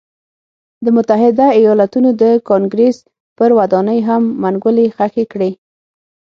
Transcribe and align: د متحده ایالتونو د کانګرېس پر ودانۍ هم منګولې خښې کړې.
د 0.85 0.85
متحده 0.97 1.47
ایالتونو 1.59 2.09
د 2.21 2.23
کانګرېس 2.49 2.97
پر 3.37 3.49
ودانۍ 3.59 3.99
هم 4.07 4.23
منګولې 4.43 4.85
خښې 4.95 5.25
کړې. 5.31 5.51